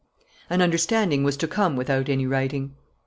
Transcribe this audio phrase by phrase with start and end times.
[0.49, 2.73] An understanding was come to without any writing.